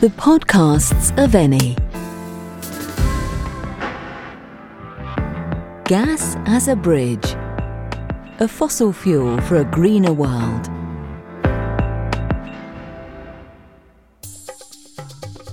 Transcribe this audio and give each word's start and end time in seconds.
The 0.00 0.08
podcasts 0.16 1.10
of 1.22 1.32
Eni. 1.32 1.76
Gas 5.84 6.36
as 6.46 6.68
a 6.68 6.74
bridge. 6.74 7.36
A 8.38 8.48
fossil 8.48 8.94
fuel 8.94 9.38
for 9.42 9.56
a 9.56 9.64
greener 9.64 10.14
world. 10.14 10.70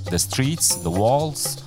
The 0.09 0.17
streets, 0.17 0.75
the 0.75 0.91
walls, 0.91 1.61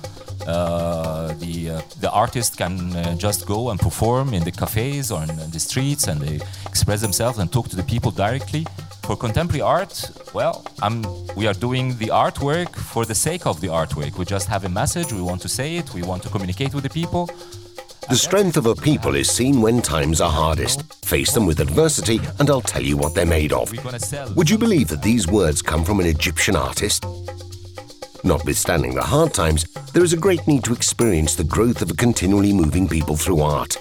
uh, 0.47 1.35
the 1.35 1.69
uh, 1.69 1.81
the 1.99 2.09
artist 2.09 2.57
can 2.57 2.95
uh, 2.95 3.13
just 3.15 3.45
go 3.45 3.69
and 3.69 3.79
perform 3.79 4.33
in 4.33 4.43
the 4.43 4.51
cafes 4.51 5.11
or 5.11 5.21
in 5.21 5.51
the 5.51 5.59
streets 5.59 6.07
and 6.07 6.19
they 6.19 6.39
express 6.65 6.99
themselves 7.01 7.37
and 7.37 7.53
talk 7.53 7.69
to 7.69 7.75
the 7.75 7.83
people 7.83 8.09
directly. 8.09 8.65
For 9.03 9.17
contemporary 9.17 9.61
art, 9.61 10.11
well, 10.33 10.65
I'm, 10.81 11.03
we 11.35 11.47
are 11.47 11.53
doing 11.53 11.97
the 11.97 12.07
artwork 12.07 12.75
for 12.75 13.05
the 13.05 13.15
sake 13.15 13.45
of 13.45 13.59
the 13.59 13.67
artwork. 13.67 14.17
We 14.17 14.25
just 14.25 14.47
have 14.47 14.63
a 14.63 14.69
message, 14.69 15.11
we 15.11 15.21
want 15.21 15.41
to 15.41 15.49
say 15.49 15.77
it, 15.77 15.93
we 15.93 16.03
want 16.03 16.23
to 16.23 16.29
communicate 16.29 16.73
with 16.73 16.83
the 16.83 16.89
people. 16.89 17.29
The 18.09 18.15
strength 18.15 18.57
of 18.57 18.65
a 18.65 18.75
people 18.75 19.15
is 19.15 19.29
seen 19.29 19.61
when 19.61 19.81
times 19.81 20.21
are 20.21 20.29
hardest. 20.29 20.83
Face 21.05 21.33
them 21.33 21.45
with 21.45 21.59
adversity, 21.59 22.19
and 22.39 22.49
I'll 22.49 22.61
tell 22.61 22.81
you 22.81 22.97
what 22.97 23.15
they're 23.15 23.25
made 23.25 23.53
of. 23.53 23.71
We're 23.71 23.81
gonna 23.81 23.99
sell. 23.99 24.33
Would 24.33 24.49
you 24.49 24.57
believe 24.57 24.87
that 24.89 25.01
these 25.01 25.27
words 25.27 25.61
come 25.61 25.83
from 25.83 25.99
an 25.99 26.05
Egyptian 26.05 26.55
artist? 26.55 27.05
Notwithstanding 28.23 28.93
the 28.93 29.01
hard 29.01 29.33
times, 29.33 29.63
there 29.93 30.03
is 30.03 30.13
a 30.13 30.17
great 30.17 30.47
need 30.47 30.63
to 30.65 30.73
experience 30.73 31.35
the 31.35 31.43
growth 31.43 31.81
of 31.81 31.91
a 31.91 31.95
continually 31.95 32.53
moving 32.53 32.87
people 32.87 33.15
through 33.15 33.41
art. 33.41 33.77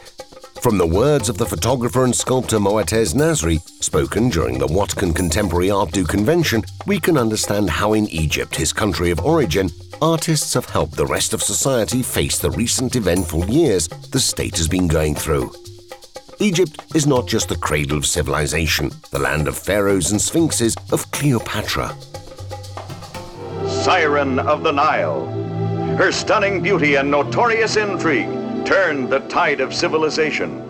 From 0.61 0.77
the 0.77 0.87
words 0.87 1.31
of 1.31 1.39
the 1.39 1.47
photographer 1.47 2.05
and 2.05 2.15
sculptor 2.15 2.59
Moataz 2.59 3.15
Nasri, 3.15 3.63
spoken 3.83 4.29
during 4.29 4.59
the 4.59 4.67
Watcan 4.67 5.17
Contemporary 5.17 5.71
Art 5.71 5.91
Do 5.91 6.05
convention, 6.05 6.65
we 6.87 7.01
can 7.01 7.17
understand 7.17 7.71
how 7.71 7.95
in 7.95 8.07
Egypt, 8.09 8.55
his 8.55 8.71
country 8.71 9.11
of 9.11 9.25
origin, 9.25 9.71
artists 10.03 10.53
have 10.53 10.69
helped 10.69 10.97
the 10.97 11.07
rest 11.07 11.33
of 11.33 11.43
society 11.43 12.03
face 12.03 12.39
the 12.39 12.51
recent 12.51 12.95
eventful 12.95 13.47
years 13.47 13.89
the 13.89 14.21
state 14.21 14.59
has 14.59 14.69
been 14.69 14.87
going 14.87 15.15
through. 15.15 15.51
Egypt 16.41 16.85
is 16.95 17.07
not 17.07 17.27
just 17.27 17.49
the 17.49 17.57
cradle 17.57 17.97
of 17.97 18.05
civilization, 18.05 18.91
the 19.13 19.19
land 19.19 19.49
of 19.49 19.57
pharaohs 19.57 20.11
and 20.11 20.21
sphinxes, 20.21 20.77
of 20.93 21.11
Cleopatra. 21.11 21.97
Siren 23.67 24.39
of 24.39 24.63
the 24.63 24.73
Nile. 24.73 25.25
Her 25.97 26.13
stunning 26.13 26.61
beauty 26.61 26.97
and 26.97 27.11
notorious 27.11 27.77
intrigue 27.77 28.40
turned 28.71 29.11
the 29.11 29.19
tide 29.27 29.61
of 29.61 29.75
civilization. 29.75 30.63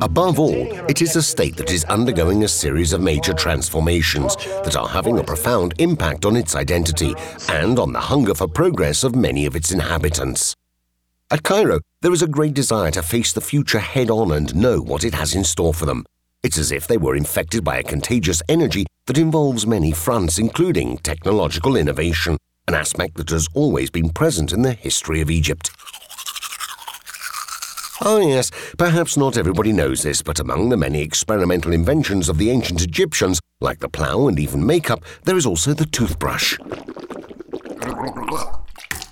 Above 0.00 0.38
all, 0.38 0.54
it 0.88 1.02
is 1.02 1.16
a 1.16 1.22
state 1.22 1.56
that 1.56 1.72
is 1.72 1.84
undergoing 1.86 2.44
a 2.44 2.48
series 2.48 2.92
of 2.92 3.00
major 3.00 3.32
transformations 3.32 4.36
that 4.62 4.76
are 4.76 4.86
having 4.86 5.18
a 5.18 5.24
profound 5.24 5.74
impact 5.78 6.24
on 6.24 6.36
its 6.36 6.54
identity 6.54 7.12
and 7.48 7.80
on 7.80 7.92
the 7.92 7.98
hunger 7.98 8.32
for 8.32 8.46
progress 8.46 9.02
of 9.02 9.16
many 9.16 9.44
of 9.44 9.56
its 9.56 9.72
inhabitants. 9.72 10.54
At 11.32 11.42
Cairo, 11.42 11.80
there 12.00 12.12
is 12.12 12.22
a 12.22 12.28
great 12.28 12.54
desire 12.54 12.92
to 12.92 13.02
face 13.02 13.32
the 13.32 13.40
future 13.40 13.80
head 13.80 14.08
on 14.08 14.30
and 14.30 14.54
know 14.54 14.78
what 14.80 15.02
it 15.02 15.14
has 15.14 15.34
in 15.34 15.42
store 15.42 15.74
for 15.74 15.86
them. 15.86 16.04
It's 16.44 16.58
as 16.58 16.70
if 16.70 16.86
they 16.86 16.96
were 16.96 17.16
infected 17.16 17.64
by 17.64 17.78
a 17.78 17.82
contagious 17.82 18.40
energy 18.48 18.86
that 19.06 19.18
involves 19.18 19.66
many 19.66 19.90
fronts, 19.90 20.38
including 20.38 20.98
technological 20.98 21.74
innovation, 21.74 22.36
an 22.68 22.74
aspect 22.74 23.16
that 23.16 23.30
has 23.30 23.48
always 23.52 23.90
been 23.90 24.10
present 24.10 24.52
in 24.52 24.62
the 24.62 24.74
history 24.74 25.20
of 25.20 25.28
Egypt. 25.28 25.72
Oh, 28.06 28.20
yes, 28.20 28.50
perhaps 28.76 29.16
not 29.16 29.38
everybody 29.38 29.72
knows 29.72 30.02
this, 30.02 30.20
but 30.20 30.38
among 30.38 30.68
the 30.68 30.76
many 30.76 31.00
experimental 31.00 31.72
inventions 31.72 32.28
of 32.28 32.36
the 32.36 32.50
ancient 32.50 32.82
Egyptians, 32.82 33.40
like 33.62 33.80
the 33.80 33.88
plough 33.88 34.28
and 34.28 34.38
even 34.38 34.66
makeup, 34.66 35.02
there 35.24 35.38
is 35.38 35.46
also 35.46 35.72
the 35.72 35.86
toothbrush. 35.86 36.58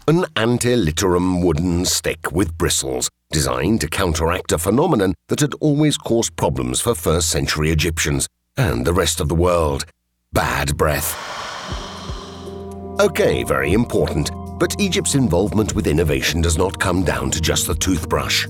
An 0.07 0.27
ante 0.37 0.77
litteram 0.77 1.43
wooden 1.43 1.87
stick 1.87 2.33
with 2.33 2.59
bristles, 2.59 3.09
designed 3.31 3.81
to 3.81 3.89
counteract 3.89 4.53
a 4.53 4.59
phenomenon 4.59 5.15
that 5.29 5.41
had 5.41 5.55
always 5.55 5.97
caused 5.97 6.37
problems 6.37 6.83
for 6.83 6.95
first 6.95 7.31
century 7.31 7.71
Egyptians 7.71 8.29
and 8.59 8.87
the 8.87 8.93
rest 8.93 9.21
of 9.21 9.29
the 9.29 9.35
world 9.35 9.87
bad 10.35 10.77
breath. 10.77 11.17
Okay, 13.01 13.43
very 13.43 13.73
important, 13.73 14.31
but 14.59 14.79
Egypt's 14.79 15.15
involvement 15.15 15.75
with 15.75 15.87
innovation 15.87 16.43
does 16.43 16.59
not 16.59 16.79
come 16.79 17.05
down 17.05 17.31
to 17.31 17.41
just 17.41 17.67
the 17.67 17.75
toothbrush. 17.75 18.47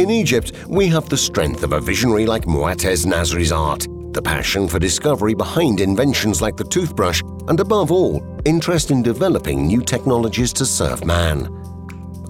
In 0.00 0.08
Egypt, 0.08 0.52
we 0.66 0.86
have 0.86 1.10
the 1.10 1.16
strength 1.18 1.62
of 1.62 1.74
a 1.74 1.80
visionary 1.80 2.24
like 2.24 2.46
Moataz 2.46 3.04
Nasri's 3.04 3.52
art, 3.52 3.86
the 4.14 4.22
passion 4.22 4.66
for 4.66 4.78
discovery 4.78 5.34
behind 5.34 5.82
inventions 5.82 6.40
like 6.40 6.56
the 6.56 6.64
toothbrush, 6.64 7.20
and 7.48 7.60
above 7.60 7.92
all, 7.92 8.24
interest 8.46 8.90
in 8.90 9.02
developing 9.02 9.66
new 9.66 9.82
technologies 9.82 10.54
to 10.54 10.64
serve 10.64 11.04
man. 11.04 11.50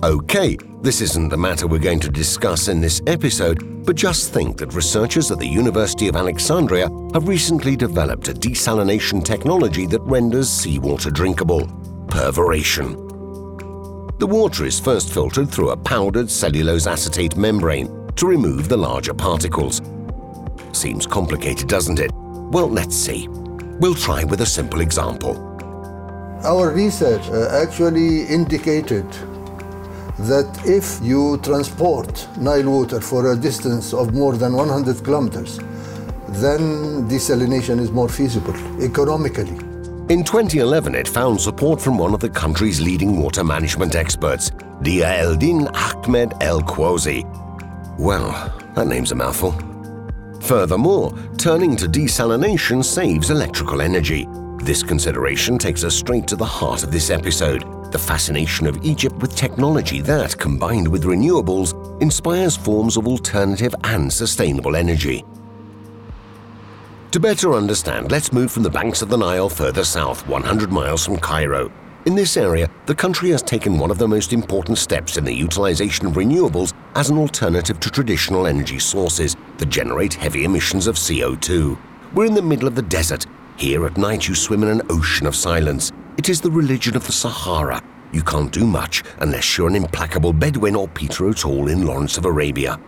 Okay, 0.02 0.58
this 0.82 1.00
isn't 1.00 1.28
the 1.28 1.36
matter 1.36 1.68
we're 1.68 1.78
going 1.78 2.00
to 2.00 2.10
discuss 2.10 2.66
in 2.66 2.80
this 2.80 3.00
episode, 3.06 3.86
but 3.86 3.94
just 3.94 4.32
think 4.32 4.58
that 4.58 4.74
researchers 4.74 5.30
at 5.30 5.38
the 5.38 5.46
University 5.46 6.08
of 6.08 6.16
Alexandria 6.16 6.88
have 7.14 7.28
recently 7.28 7.76
developed 7.76 8.26
a 8.26 8.34
desalination 8.34 9.24
technology 9.24 9.86
that 9.86 10.02
renders 10.02 10.50
seawater 10.50 11.12
drinkable 11.12 11.68
perforation. 12.08 13.09
The 14.20 14.26
water 14.26 14.66
is 14.66 14.78
first 14.78 15.14
filtered 15.14 15.50
through 15.50 15.70
a 15.70 15.76
powdered 15.78 16.30
cellulose 16.30 16.86
acetate 16.86 17.38
membrane 17.38 18.06
to 18.16 18.26
remove 18.26 18.68
the 18.68 18.76
larger 18.76 19.14
particles. 19.14 19.80
Seems 20.72 21.06
complicated, 21.06 21.68
doesn't 21.68 21.98
it? 21.98 22.10
Well, 22.52 22.68
let's 22.68 22.94
see. 22.94 23.28
We'll 23.80 23.94
try 23.94 24.24
with 24.24 24.42
a 24.42 24.46
simple 24.46 24.82
example. 24.82 25.38
Our 26.44 26.70
research 26.70 27.26
uh, 27.28 27.48
actually 27.62 28.26
indicated 28.26 29.10
that 30.28 30.64
if 30.66 31.00
you 31.02 31.38
transport 31.38 32.28
Nile 32.36 32.68
water 32.68 33.00
for 33.00 33.32
a 33.32 33.34
distance 33.34 33.94
of 33.94 34.12
more 34.12 34.36
than 34.36 34.52
100 34.52 35.02
kilometers, 35.02 35.56
then 36.28 37.08
desalination 37.08 37.80
is 37.80 37.90
more 37.90 38.10
feasible 38.10 38.54
economically. 38.82 39.69
In 40.10 40.24
2011, 40.24 40.96
it 40.96 41.06
found 41.06 41.40
support 41.40 41.80
from 41.80 41.96
one 41.96 42.12
of 42.12 42.18
the 42.18 42.28
country's 42.28 42.80
leading 42.80 43.22
water 43.22 43.44
management 43.44 43.94
experts, 43.94 44.50
Dia 44.82 45.06
Eldin 45.06 45.70
Ahmed 45.72 46.32
El 46.40 46.62
Quosy. 46.62 47.22
Well, 47.96 48.32
that 48.74 48.88
name's 48.88 49.12
a 49.12 49.14
mouthful. 49.14 49.52
Furthermore, 50.40 51.16
turning 51.38 51.76
to 51.76 51.86
desalination 51.86 52.84
saves 52.84 53.30
electrical 53.30 53.80
energy. 53.80 54.26
This 54.56 54.82
consideration 54.82 55.58
takes 55.58 55.84
us 55.84 55.94
straight 55.94 56.26
to 56.26 56.34
the 56.34 56.44
heart 56.44 56.82
of 56.82 56.90
this 56.90 57.08
episode 57.10 57.62
the 57.92 57.98
fascination 57.98 58.66
of 58.66 58.84
Egypt 58.84 59.16
with 59.16 59.36
technology 59.36 60.00
that, 60.00 60.36
combined 60.38 60.88
with 60.88 61.04
renewables, 61.04 61.72
inspires 62.02 62.56
forms 62.56 62.96
of 62.96 63.06
alternative 63.06 63.74
and 63.84 64.12
sustainable 64.12 64.74
energy. 64.74 65.24
To 67.12 67.18
better 67.18 67.54
understand, 67.54 68.12
let's 68.12 68.32
move 68.32 68.52
from 68.52 68.62
the 68.62 68.70
banks 68.70 69.02
of 69.02 69.08
the 69.08 69.16
Nile 69.16 69.48
further 69.48 69.82
south, 69.82 70.24
100 70.28 70.70
miles 70.70 71.04
from 71.04 71.16
Cairo. 71.16 71.72
In 72.06 72.14
this 72.14 72.36
area, 72.36 72.70
the 72.86 72.94
country 72.94 73.30
has 73.30 73.42
taken 73.42 73.80
one 73.80 73.90
of 73.90 73.98
the 73.98 74.06
most 74.06 74.32
important 74.32 74.78
steps 74.78 75.16
in 75.16 75.24
the 75.24 75.34
utilization 75.34 76.06
of 76.06 76.12
renewables 76.12 76.72
as 76.94 77.10
an 77.10 77.18
alternative 77.18 77.80
to 77.80 77.90
traditional 77.90 78.46
energy 78.46 78.78
sources 78.78 79.34
that 79.58 79.70
generate 79.70 80.14
heavy 80.14 80.44
emissions 80.44 80.86
of 80.86 80.94
CO2. 80.94 81.76
We're 82.14 82.26
in 82.26 82.34
the 82.34 82.42
middle 82.42 82.68
of 82.68 82.76
the 82.76 82.82
desert. 82.82 83.26
Here 83.56 83.84
at 83.86 83.96
night, 83.96 84.28
you 84.28 84.36
swim 84.36 84.62
in 84.62 84.68
an 84.68 84.82
ocean 84.88 85.26
of 85.26 85.34
silence. 85.34 85.90
It 86.16 86.28
is 86.28 86.40
the 86.40 86.50
religion 86.52 86.94
of 86.94 87.04
the 87.06 87.12
Sahara. 87.12 87.82
You 88.12 88.22
can't 88.22 88.52
do 88.52 88.64
much 88.64 89.02
unless 89.18 89.58
you're 89.58 89.68
an 89.68 89.74
implacable 89.74 90.32
Bedouin 90.32 90.76
or 90.76 90.86
Peter 90.86 91.26
O'Toole 91.26 91.70
in 91.70 91.84
Lawrence 91.84 92.18
of 92.18 92.24
Arabia. 92.24 92.78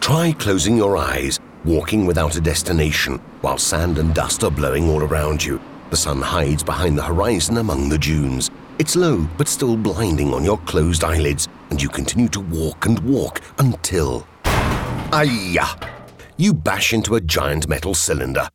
Try 0.00 0.32
closing 0.32 0.76
your 0.76 0.98
eyes, 0.98 1.40
walking 1.64 2.06
without 2.06 2.36
a 2.36 2.40
destination, 2.40 3.18
while 3.40 3.58
sand 3.58 3.98
and 3.98 4.14
dust 4.14 4.44
are 4.44 4.50
blowing 4.50 4.88
all 4.88 5.02
around 5.02 5.44
you. 5.44 5.60
The 5.90 5.96
sun 5.96 6.20
hides 6.20 6.62
behind 6.62 6.98
the 6.98 7.02
horizon 7.02 7.58
among 7.58 7.88
the 7.88 7.98
dunes. 7.98 8.50
It's 8.78 8.96
low, 8.96 9.28
but 9.38 9.48
still 9.48 9.76
blinding 9.76 10.34
on 10.34 10.44
your 10.44 10.58
closed 10.58 11.04
eyelids, 11.04 11.48
and 11.70 11.80
you 11.80 11.88
continue 11.88 12.28
to 12.28 12.40
walk 12.40 12.86
and 12.86 12.98
walk 13.00 13.40
until. 13.58 14.26
Ayah! 15.12 15.76
You 16.36 16.52
bash 16.52 16.92
into 16.92 17.14
a 17.14 17.20
giant 17.20 17.68
metal 17.68 17.94
cylinder. 17.94 18.48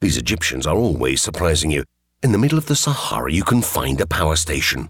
These 0.00 0.18
Egyptians 0.18 0.66
are 0.66 0.76
always 0.76 1.22
surprising 1.22 1.70
you. 1.70 1.84
In 2.22 2.32
the 2.32 2.38
middle 2.38 2.58
of 2.58 2.66
the 2.66 2.76
Sahara, 2.76 3.32
you 3.32 3.44
can 3.44 3.62
find 3.62 4.00
a 4.00 4.06
power 4.06 4.36
station. 4.36 4.88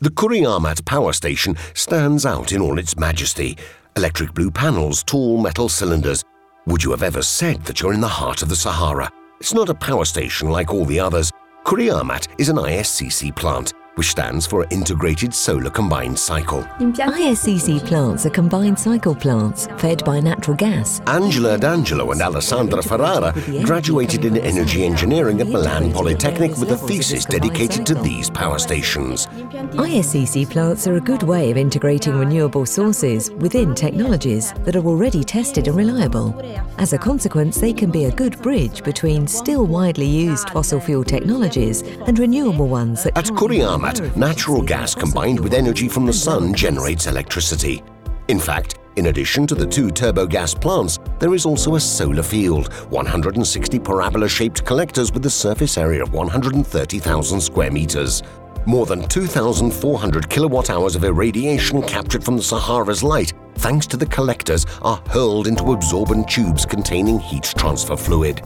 The 0.00 0.10
Kureimat 0.10 0.84
power 0.84 1.12
station 1.12 1.56
stands 1.74 2.24
out 2.26 2.52
in 2.52 2.60
all 2.60 2.78
its 2.78 2.96
majesty 2.96 3.56
electric 3.96 4.34
blue 4.34 4.50
panels, 4.50 5.02
tall 5.02 5.40
metal 5.40 5.68
cylinders. 5.68 6.24
Would 6.66 6.82
you 6.82 6.92
have 6.92 7.02
ever 7.02 7.20
said 7.22 7.62
that 7.64 7.82
you're 7.82 7.92
in 7.92 8.00
the 8.00 8.08
heart 8.08 8.40
of 8.40 8.48
the 8.48 8.56
Sahara? 8.56 9.10
It's 9.38 9.52
not 9.52 9.68
a 9.68 9.74
power 9.74 10.06
station 10.06 10.48
like 10.48 10.72
all 10.72 10.86
the 10.86 10.98
others. 10.98 11.30
Kureimat 11.64 12.28
is 12.38 12.48
an 12.48 12.56
ISCC 12.56 13.36
plant. 13.36 13.74
Which 13.94 14.08
stands 14.08 14.46
for 14.46 14.66
Integrated 14.70 15.34
Solar 15.34 15.70
Combined 15.70 16.18
Cycle. 16.18 16.62
ISCC 16.62 17.84
plants 17.84 18.26
are 18.26 18.30
combined 18.30 18.78
cycle 18.78 19.14
plants 19.14 19.66
fed 19.78 20.04
by 20.04 20.20
natural 20.20 20.56
gas. 20.56 21.00
Angela 21.06 21.58
D'Angelo 21.58 22.10
and 22.10 22.20
Alessandra 22.20 22.82
Ferrara 22.82 23.32
graduated 23.62 24.24
in 24.24 24.36
energy 24.38 24.84
engineering 24.84 25.40
at 25.40 25.48
Milan 25.48 25.92
Polytechnic 25.92 26.56
with 26.58 26.70
a 26.70 26.76
thesis 26.76 27.24
dedicated 27.24 27.86
to 27.86 27.94
these 27.94 28.30
power 28.30 28.58
stations. 28.58 29.26
ISCC 29.26 30.48
plants 30.48 30.86
are 30.86 30.96
a 30.96 31.00
good 31.00 31.22
way 31.22 31.50
of 31.50 31.56
integrating 31.56 32.18
renewable 32.18 32.66
sources 32.66 33.30
within 33.32 33.74
technologies 33.74 34.52
that 34.64 34.76
are 34.76 34.84
already 34.84 35.22
tested 35.24 35.68
and 35.68 35.76
reliable. 35.76 36.34
As 36.78 36.92
a 36.92 36.98
consequence, 36.98 37.60
they 37.60 37.72
can 37.72 37.90
be 37.90 38.06
a 38.06 38.10
good 38.10 38.40
bridge 38.42 38.82
between 38.82 39.26
still 39.26 39.66
widely 39.66 40.06
used 40.06 40.50
fossil 40.50 40.80
fuel 40.80 41.04
technologies 41.04 41.82
and 41.82 42.18
renewable 42.18 42.68
ones 42.68 43.04
that 43.04 43.16
At 43.16 43.34
Both. 43.84 44.16
natural 44.16 44.62
gas 44.62 44.94
combined 44.94 45.38
with 45.38 45.52
energy 45.52 45.88
from 45.88 46.06
the 46.06 46.12
sun 46.12 46.54
generates 46.54 47.06
electricity. 47.06 47.82
In 48.28 48.40
fact, 48.40 48.78
in 48.96 49.06
addition 49.06 49.46
to 49.48 49.54
the 49.54 49.66
two 49.66 49.88
turbogas 49.88 50.58
plants, 50.58 50.98
there 51.18 51.34
is 51.34 51.44
also 51.44 51.74
a 51.74 51.80
solar 51.80 52.22
field, 52.22 52.72
160 52.90 53.78
parabola-shaped 53.78 54.64
collectors 54.64 55.12
with 55.12 55.26
a 55.26 55.30
surface 55.30 55.76
area 55.76 56.02
of 56.02 56.12
130,000 56.14 57.40
square 57.40 57.70
meters. 57.70 58.22
More 58.66 58.86
than 58.86 59.06
2,400 59.08 60.30
kilowatt 60.30 60.70
hours 60.70 60.96
of 60.96 61.04
irradiation 61.04 61.82
captured 61.82 62.24
from 62.24 62.36
the 62.36 62.42
Sahara's 62.42 63.02
light, 63.02 63.34
thanks 63.56 63.86
to 63.88 63.98
the 63.98 64.06
collectors, 64.06 64.64
are 64.80 65.02
hurled 65.10 65.46
into 65.46 65.72
absorbent 65.72 66.28
tubes 66.28 66.64
containing 66.64 67.18
heat 67.18 67.52
transfer 67.58 67.96
fluid. 67.96 68.40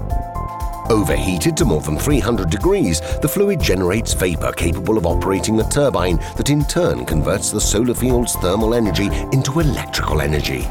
Overheated 0.91 1.55
to 1.59 1.67
more 1.67 1.83
than 1.83 1.99
300 1.99 2.49
degrees, 2.49 3.01
the 3.21 3.29
fluid 3.29 3.61
generates 3.61 4.15
vapor 4.15 4.53
capable 4.53 4.97
of 4.97 5.05
operating 5.05 5.61
a 5.61 5.69
turbine 5.69 6.17
that 6.37 6.49
in 6.49 6.65
turn 6.65 7.05
converts 7.05 7.51
the 7.51 7.61
solar 7.61 7.95
field's 7.95 8.35
thermal 8.37 8.75
energy 8.75 9.09
into 9.33 9.61
electrical 9.61 10.23
energy. 10.23 10.67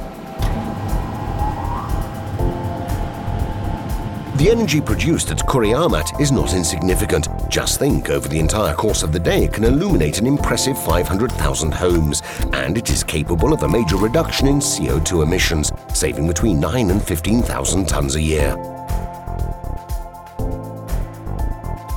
The 4.37 4.49
energy 4.51 4.81
produced 4.81 5.31
at 5.31 5.39
Kureimat 5.39 6.19
is 6.21 6.31
not 6.31 6.53
insignificant. 6.53 7.27
Just 7.49 7.79
think, 7.79 8.09
over 8.09 8.27
the 8.27 8.39
entire 8.39 8.75
course 8.75 9.01
of 9.01 9.11
the 9.11 9.19
day, 9.19 9.45
it 9.45 9.53
can 9.53 9.63
illuminate 9.63 10.19
an 10.19 10.27
impressive 10.27 10.77
500,000 10.83 11.73
homes, 11.73 12.21
and 12.53 12.77
it 12.77 12.91
is 12.91 13.03
capable 13.03 13.51
of 13.51 13.63
a 13.63 13.67
major 13.67 13.97
reduction 13.97 14.47
in 14.47 14.59
CO2 14.59 15.23
emissions, 15.23 15.71
saving 15.93 16.27
between 16.27 16.59
9 16.59 16.91
and 16.91 17.03
15,000 17.03 17.87
tons 17.87 18.15
a 18.15 18.21
year. 18.21 18.76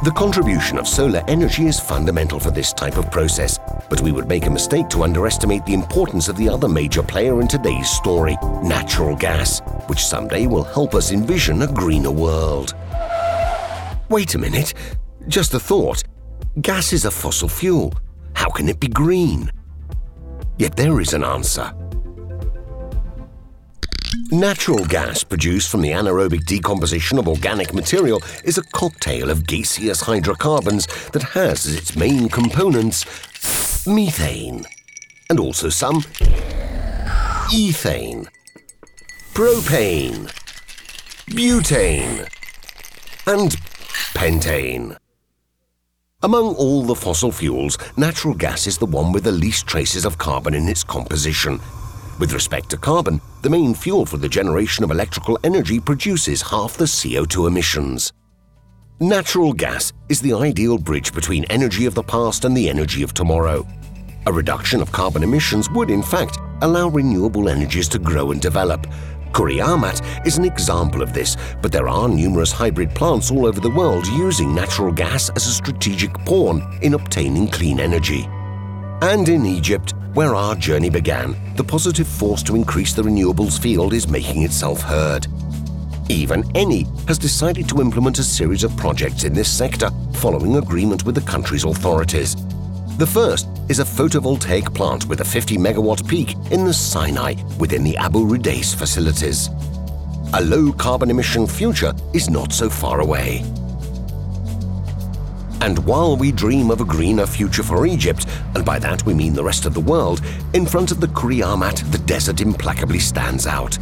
The 0.02 0.12
contribution 0.12 0.78
of 0.78 0.88
solar 0.88 1.22
energy 1.28 1.66
is 1.66 1.78
fundamental 1.78 2.40
for 2.40 2.50
this 2.50 2.72
type 2.72 2.96
of 2.96 3.10
process, 3.10 3.58
but 3.90 4.00
we 4.00 4.12
would 4.12 4.26
make 4.26 4.46
a 4.46 4.50
mistake 4.50 4.88
to 4.88 5.02
underestimate 5.02 5.66
the 5.66 5.74
importance 5.74 6.30
of 6.30 6.38
the 6.38 6.48
other 6.48 6.68
major 6.68 7.02
player 7.02 7.42
in 7.42 7.46
today's 7.46 7.90
story, 7.90 8.38
natural 8.62 9.14
gas, 9.14 9.60
which 9.88 10.02
someday 10.02 10.46
will 10.46 10.64
help 10.64 10.94
us 10.94 11.12
envision 11.12 11.60
a 11.60 11.66
greener 11.70 12.10
world. 12.10 12.74
Wait 14.08 14.34
a 14.34 14.38
minute, 14.38 14.72
just 15.28 15.52
a 15.52 15.60
thought. 15.60 16.02
Gas 16.62 16.94
is 16.94 17.04
a 17.04 17.10
fossil 17.10 17.50
fuel. 17.50 17.92
How 18.32 18.48
can 18.48 18.70
it 18.70 18.80
be 18.80 18.88
green? 18.88 19.52
Yet 20.58 20.76
there 20.76 20.98
is 21.02 21.12
an 21.12 21.24
answer. 21.24 21.74
Natural 24.32 24.84
gas 24.86 25.22
produced 25.22 25.70
from 25.70 25.82
the 25.82 25.90
anaerobic 25.90 26.44
decomposition 26.44 27.18
of 27.18 27.28
organic 27.28 27.72
material 27.72 28.20
is 28.44 28.58
a 28.58 28.62
cocktail 28.62 29.30
of 29.30 29.46
gaseous 29.46 30.00
hydrocarbons 30.00 30.86
that 31.12 31.22
has 31.22 31.64
as 31.66 31.74
its 31.74 31.96
main 31.96 32.28
components 32.28 33.04
methane 33.86 34.64
and 35.28 35.38
also 35.38 35.68
some 35.68 36.02
ethane, 37.52 38.26
propane, 39.32 40.28
butane, 41.28 42.28
and 43.26 43.52
pentane. 44.14 44.96
Among 46.22 46.54
all 46.56 46.82
the 46.82 46.96
fossil 46.96 47.30
fuels, 47.30 47.78
natural 47.96 48.34
gas 48.34 48.66
is 48.66 48.78
the 48.78 48.86
one 48.86 49.12
with 49.12 49.24
the 49.24 49.32
least 49.32 49.66
traces 49.68 50.04
of 50.04 50.18
carbon 50.18 50.54
in 50.54 50.68
its 50.68 50.82
composition. 50.82 51.60
With 52.20 52.34
respect 52.34 52.68
to 52.68 52.76
carbon, 52.76 53.18
the 53.40 53.48
main 53.48 53.72
fuel 53.72 54.04
for 54.04 54.18
the 54.18 54.28
generation 54.28 54.84
of 54.84 54.90
electrical 54.90 55.38
energy 55.42 55.80
produces 55.80 56.42
half 56.42 56.76
the 56.76 56.84
CO2 56.84 57.48
emissions. 57.48 58.12
Natural 59.00 59.54
gas 59.54 59.94
is 60.10 60.20
the 60.20 60.34
ideal 60.34 60.76
bridge 60.76 61.14
between 61.14 61.44
energy 61.44 61.86
of 61.86 61.94
the 61.94 62.02
past 62.02 62.44
and 62.44 62.54
the 62.54 62.68
energy 62.68 63.02
of 63.02 63.14
tomorrow. 63.14 63.66
A 64.26 64.32
reduction 64.32 64.82
of 64.82 64.92
carbon 64.92 65.22
emissions 65.22 65.70
would, 65.70 65.90
in 65.90 66.02
fact, 66.02 66.36
allow 66.60 66.88
renewable 66.88 67.48
energies 67.48 67.88
to 67.88 67.98
grow 67.98 68.32
and 68.32 68.40
develop. 68.42 68.86
Kureimat 69.32 70.26
is 70.26 70.36
an 70.36 70.44
example 70.44 71.00
of 71.00 71.14
this, 71.14 71.38
but 71.62 71.72
there 71.72 71.88
are 71.88 72.06
numerous 72.06 72.52
hybrid 72.52 72.94
plants 72.94 73.30
all 73.30 73.46
over 73.46 73.60
the 73.60 73.70
world 73.70 74.06
using 74.08 74.54
natural 74.54 74.92
gas 74.92 75.30
as 75.30 75.46
a 75.46 75.54
strategic 75.54 76.12
pawn 76.26 76.78
in 76.82 76.92
obtaining 76.92 77.48
clean 77.48 77.80
energy. 77.80 78.28
And 79.00 79.26
in 79.26 79.46
Egypt, 79.46 79.94
where 80.14 80.34
our 80.34 80.54
journey 80.54 80.90
began, 80.90 81.36
the 81.56 81.64
positive 81.64 82.06
force 82.06 82.42
to 82.44 82.56
increase 82.56 82.92
the 82.92 83.02
renewables 83.02 83.60
field 83.60 83.92
is 83.92 84.08
making 84.08 84.42
itself 84.42 84.80
heard. 84.80 85.26
Even 86.08 86.42
Eni 86.54 86.86
has 87.06 87.18
decided 87.18 87.68
to 87.68 87.80
implement 87.80 88.18
a 88.18 88.24
series 88.24 88.64
of 88.64 88.76
projects 88.76 89.22
in 89.24 89.32
this 89.32 89.50
sector 89.50 89.90
following 90.14 90.56
agreement 90.56 91.04
with 91.04 91.14
the 91.14 91.20
country's 91.30 91.64
authorities. 91.64 92.34
The 92.98 93.06
first 93.06 93.48
is 93.68 93.78
a 93.78 93.84
photovoltaic 93.84 94.74
plant 94.74 95.06
with 95.06 95.20
a 95.20 95.24
50 95.24 95.56
megawatt 95.56 96.06
peak 96.08 96.34
in 96.50 96.64
the 96.64 96.74
Sinai 96.74 97.34
within 97.58 97.84
the 97.84 97.96
Abu 97.96 98.26
Rudeis 98.26 98.74
facilities. 98.74 99.48
A 100.34 100.40
low 100.42 100.72
carbon 100.72 101.10
emission 101.10 101.46
future 101.46 101.92
is 102.12 102.28
not 102.28 102.52
so 102.52 102.68
far 102.68 103.00
away. 103.00 103.44
And 105.62 105.78
while 105.84 106.16
we 106.16 106.32
dream 106.32 106.70
of 106.70 106.80
a 106.80 106.84
greener 106.84 107.26
future 107.26 107.62
for 107.62 107.86
Egypt, 107.86 108.26
and 108.54 108.64
by 108.64 108.78
that 108.78 109.04
we 109.04 109.14
mean 109.14 109.34
the 109.34 109.44
rest 109.44 109.66
of 109.66 109.74
the 109.74 109.80
world, 109.80 110.22
in 110.54 110.64
front 110.64 110.90
of 110.90 111.00
the 111.00 111.08
Kureimat, 111.08 111.90
the 111.92 111.98
desert 111.98 112.40
implacably 112.40 112.98
stands 112.98 113.46
out. 113.46 113.78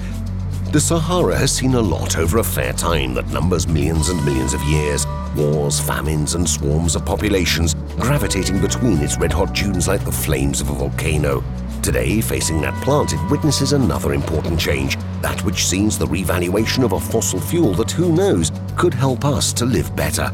The 0.73 0.81
Sahara 0.81 1.37
has 1.37 1.51
seen 1.51 1.75
a 1.75 1.81
lot 1.81 2.19
over 2.19 2.39
a 2.39 2.45
fair 2.45 2.73
time 2.73 3.15
that 3.15 3.29
numbers 3.29 3.67
millions 3.67 4.11
and 4.11 4.23
millions 4.25 4.53
of 4.53 4.63
years 4.65 5.07
wars, 5.35 5.81
famines, 5.81 6.35
and 6.35 6.49
swarms 6.49 6.97
of 6.97 7.05
populations 7.05 7.75
gravitating 7.99 8.61
between 8.61 8.99
its 8.99 9.19
red 9.19 9.33
hot 9.33 9.55
dunes 9.55 9.89
like 9.89 10.05
the 10.05 10.13
flames 10.13 10.61
of 10.61 10.71
a 10.71 10.75
volcano. 10.75 11.43
Today, 11.83 12.21
facing 12.21 12.61
that 12.61 12.75
plant, 12.83 13.13
it 13.13 13.31
witnesses 13.31 13.73
another 13.73 14.13
important 14.13 14.59
change, 14.59 14.97
that 15.23 15.43
which 15.45 15.67
sees 15.67 15.97
the 15.97 16.07
revaluation 16.07 16.83
of 16.83 16.93
a 16.93 17.01
fossil 17.01 17.41
fuel 17.41 17.73
that, 17.75 17.91
who 17.91 18.15
knows, 18.15 18.51
could 18.77 18.93
help 18.93 19.25
us 19.25 19.53
to 19.55 19.65
live 19.65 19.95
better. 19.95 20.31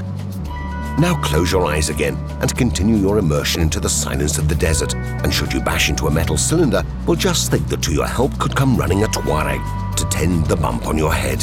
Now 0.97 1.21
close 1.23 1.51
your 1.51 1.67
eyes 1.67 1.89
again 1.89 2.17
and 2.41 2.57
continue 2.57 2.95
your 2.95 3.19
immersion 3.19 3.61
into 3.61 3.81
the 3.81 3.89
silence 3.89 4.39
of 4.39 4.49
the 4.49 4.55
desert. 4.55 4.95
And 4.95 5.35
should 5.35 5.53
you 5.53 5.61
bash 5.61 5.91
into 5.91 6.07
a 6.07 6.11
metal 6.11 6.37
cylinder, 6.37 6.85
well, 7.05 7.17
just 7.17 7.51
think 7.51 7.67
that 7.69 7.83
to 7.83 7.93
your 7.93 8.07
help 8.07 8.39
could 8.39 8.55
come 8.55 8.77
running 8.77 9.03
a 9.03 9.09
Tuareg 9.09 9.97
to 9.97 10.05
tend 10.09 10.47
the 10.47 10.57
bump 10.57 10.87
on 10.87 10.97
your 10.97 11.13
head. 11.13 11.43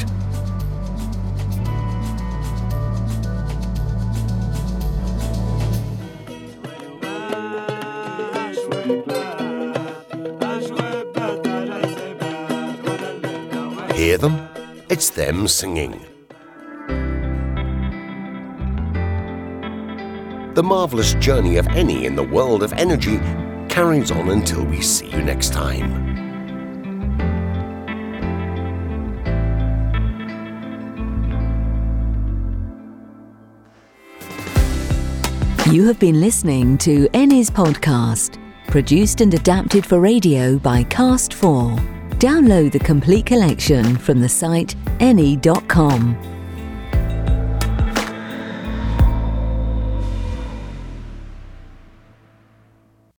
Hear 13.96 14.18
them? 14.18 14.48
It's 14.90 15.10
them 15.10 15.48
singing. 15.48 16.11
The 20.54 20.64
marvelous 20.64 21.14
journey 21.14 21.56
of 21.56 21.66
Eni 21.68 22.04
in 22.04 22.16
the 22.18 22.24
world 22.24 22.62
of 22.62 22.74
energy 22.74 23.20
carries 23.70 24.12
on 24.12 24.32
until 24.32 24.66
we 24.66 24.82
see 24.82 25.10
you 25.10 25.22
next 25.22 25.54
time. 25.54 26.12
You 35.72 35.88
have 35.88 36.00
been 36.00 36.20
listening 36.20 36.78
to 36.80 37.08
Eni's 37.14 37.50
podcast, 37.50 38.38
produced 38.68 39.22
and 39.22 39.34
adapted 39.34 39.86
for 39.86 40.02
radio 40.02 40.60
by 40.60 40.84
Cast4. 40.84 41.80
Download 42.20 42.74
the 42.74 42.80
complete 42.80 43.26
collection 43.26 43.96
from 43.96 44.20
the 44.20 44.28
site 44.28 44.76
eni.com. 45.00 46.41